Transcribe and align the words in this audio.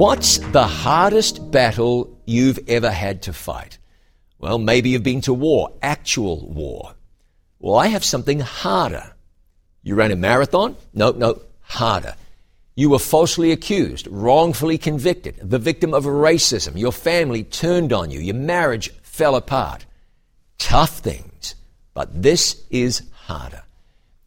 What's 0.00 0.38
the 0.38 0.66
hardest 0.66 1.50
battle 1.50 2.18
you've 2.24 2.58
ever 2.68 2.90
had 2.90 3.20
to 3.24 3.34
fight? 3.34 3.76
Well, 4.38 4.56
maybe 4.58 4.88
you've 4.88 5.02
been 5.02 5.20
to 5.20 5.34
war, 5.34 5.74
actual 5.82 6.48
war. 6.48 6.94
Well, 7.58 7.74
I 7.76 7.88
have 7.88 8.02
something 8.02 8.40
harder. 8.40 9.12
You 9.82 9.96
ran 9.96 10.10
a 10.10 10.16
marathon? 10.16 10.78
No, 10.94 11.10
no, 11.10 11.42
harder. 11.60 12.14
You 12.76 12.88
were 12.88 12.98
falsely 12.98 13.52
accused, 13.52 14.08
wrongfully 14.10 14.78
convicted, 14.78 15.36
the 15.42 15.58
victim 15.58 15.92
of 15.92 16.04
racism. 16.04 16.78
Your 16.78 16.92
family 16.92 17.44
turned 17.44 17.92
on 17.92 18.10
you. 18.10 18.20
Your 18.20 18.36
marriage 18.36 18.88
fell 19.02 19.36
apart. 19.36 19.84
Tough 20.56 21.00
things. 21.00 21.56
But 21.92 22.22
this 22.22 22.64
is 22.70 23.02
harder. 23.26 23.64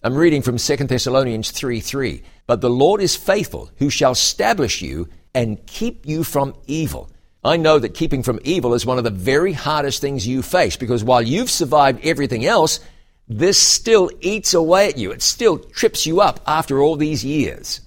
I'm 0.04 0.14
reading 0.14 0.44
from 0.44 0.60
2 0.60 0.76
Thessalonians 0.76 1.50
3 1.50 1.80
3. 1.80 2.22
But 2.46 2.62
the 2.62 2.70
Lord 2.70 3.02
is 3.02 3.16
faithful, 3.16 3.72
who 3.78 3.90
shall 3.90 4.12
establish 4.12 4.80
you 4.80 5.10
and 5.34 5.66
keep 5.66 6.06
you 6.06 6.24
from 6.24 6.56
evil. 6.68 7.10
I 7.44 7.58
know 7.58 7.78
that 7.80 7.94
keeping 7.94 8.24
from 8.24 8.40
evil 8.44 8.74
is 8.74 8.86
one 8.86 8.98
of 8.98 9.04
the 9.04 9.10
very 9.10 9.52
hardest 9.54 10.00
things 10.00 10.28
you 10.28 10.42
face 10.42 10.78
because 10.78 11.04
while 11.04 11.22
you've 11.22 11.50
survived 11.50 12.06
everything 12.06 12.46
else, 12.46 12.80
this 13.28 13.58
still 13.58 14.10
eats 14.22 14.54
away 14.54 14.88
at 14.88 14.98
you. 14.98 15.12
It 15.12 15.22
still 15.22 15.58
trips 15.58 16.06
you 16.06 16.22
up 16.22 16.40
after 16.48 16.82
all 16.82 16.96
these 16.96 17.26
years. 17.26 17.82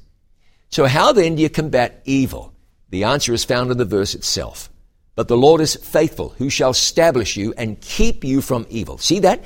So, 0.70 0.86
how 0.86 1.12
then 1.12 1.36
do 1.36 1.42
you 1.42 1.48
combat 1.48 2.02
evil? 2.04 2.52
The 2.90 3.04
answer 3.04 3.32
is 3.32 3.44
found 3.44 3.70
in 3.70 3.78
the 3.78 3.84
verse 3.84 4.14
itself. 4.14 4.70
But 5.14 5.28
the 5.28 5.36
Lord 5.36 5.60
is 5.60 5.76
faithful, 5.76 6.30
who 6.36 6.50
shall 6.50 6.70
establish 6.70 7.36
you 7.36 7.54
and 7.56 7.80
keep 7.80 8.24
you 8.24 8.42
from 8.42 8.66
evil. 8.68 8.98
See 8.98 9.20
that? 9.20 9.42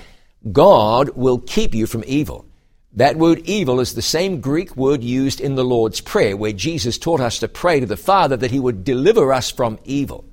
God 0.51 1.11
will 1.11 1.39
keep 1.39 1.75
you 1.75 1.87
from 1.87 2.03
evil. 2.07 2.47
That 2.95 3.17
word 3.17 3.41
evil 3.45 3.79
is 3.79 3.95
the 3.95 4.03
same 4.03 4.41
Greek 4.41 4.77
word 4.77 5.05
used 5.05 5.41
in 5.41 5.55
the 5.55 5.65
Lord's 5.65 6.01
Prayer, 6.01 6.37
where 6.37 6.53
Jesus 6.53 6.99
taught 6.99 7.21
us 7.21 7.39
to 7.39 7.49
pray 7.49 7.79
to 7.79 7.87
the 7.87 7.97
Father 7.97 8.37
that 8.37 8.51
He 8.51 8.59
would 8.59 8.83
deliver 8.83 9.33
us 9.33 9.51
from 9.51 9.79
evil. 9.85 10.25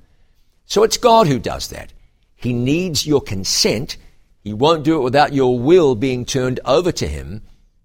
So 0.66 0.82
it's 0.82 0.96
God 0.96 1.28
who 1.28 1.38
does 1.38 1.68
that. 1.68 1.92
He 2.34 2.52
needs 2.52 3.06
your 3.06 3.20
consent. 3.20 3.96
He 4.42 4.52
won't 4.52 4.84
do 4.84 4.98
it 4.98 5.04
without 5.04 5.32
your 5.32 5.58
will 5.58 5.94
being 5.94 6.24
turned 6.24 6.58
over 6.64 6.90
to 6.92 7.06
Him. 7.06 7.42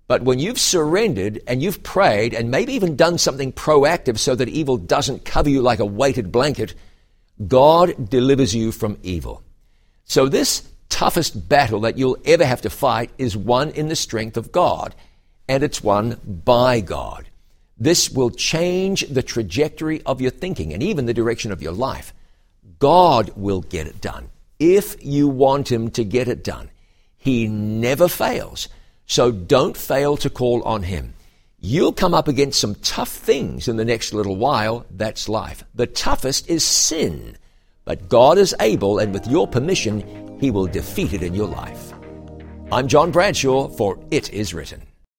But 0.08 0.23
when 0.23 0.39
you've 0.39 0.59
surrendered 0.59 1.42
and 1.47 1.62
you've 1.62 1.84
prayed 1.84 2.34
and 2.34 2.52
maybe 2.52 2.73
even 2.73 2.95
done 2.95 3.17
something 3.17 3.53
proactive 3.53 4.17
so 4.17 4.36
that 4.36 4.50
evil 4.50 4.78
doesn't 4.78 5.23
cover 5.23 5.50
you 5.50 5.62
like 5.62 5.80
a 5.80 5.86
weighted 5.86 6.31
blanket, 6.31 6.73
God 7.47 8.09
delivers 8.09 8.53
you 8.53 8.72
from 8.72 8.97
evil. 9.02 9.44
So 10.06 10.28
this 10.28 10.67
toughest 11.04 11.50
battle 11.50 11.82
that 11.82 11.98
you'll 11.98 12.18
ever 12.23 12.46
have 12.46 12.62
to 12.62 12.70
fight 12.70 13.12
is 13.18 13.36
won 13.36 13.70
in 13.72 13.90
the 13.90 13.96
strength 13.96 14.38
of 14.38 14.54
God, 14.54 14.96
and 15.50 15.62
it's 15.62 15.84
won 15.84 16.18
by 16.23 16.80
God. 16.80 17.28
This 17.78 18.09
will 18.09 18.30
change 18.30 19.02
the 19.09 19.22
trajectory 19.22 20.02
of 20.04 20.22
your 20.22 20.31
thinking 20.31 20.72
and 20.72 20.81
even 20.81 21.06
the 21.06 21.14
direction 21.14 21.52
of 21.52 21.62
your 21.62 21.74
life. 21.74 22.14
God 22.80 23.31
will 23.36 23.59
get 23.59 23.86
it 23.86 24.00
done 24.00 24.30
if 24.59 24.96
you 25.04 25.28
want 25.28 25.70
Him 25.70 25.92
to 25.92 26.06
get 26.06 26.30
it 26.30 26.42
done. 26.42 26.70
He 27.18 27.50
never 27.50 28.08
fails. 28.08 28.70
So 29.06 29.30
don't 29.30 29.76
fail 29.76 30.16
to 30.16 30.30
call 30.30 30.64
on 30.64 30.84
Him. 30.84 31.16
You'll 31.59 31.92
come 31.92 32.14
up 32.14 32.30
against 32.30 32.62
some 32.62 32.76
tough 32.76 33.12
things 33.12 33.68
in 33.68 33.76
the 33.76 33.84
next 33.84 34.14
little 34.14 34.38
while. 34.38 34.86
That's 34.90 35.28
life. 35.28 35.66
The 35.76 35.88
toughest 35.88 36.50
is 36.50 36.64
sin. 36.64 37.38
But 37.84 38.08
God 38.08 38.38
is 38.38 38.56
able, 38.62 39.00
and 39.00 39.14
with 39.14 39.28
your 39.28 39.46
permission, 39.46 40.22
he 40.44 40.52
will 40.52 40.67
defeat 40.67 41.13
it 41.13 41.23
in 41.23 41.33
your 41.33 41.47
life. 41.47 41.94
I'm 42.69 42.86
John 42.86 43.11
Bradshaw 43.11 43.69
for 43.69 43.97
It 44.11 44.33
Is 44.33 44.53
Written. 44.53 44.92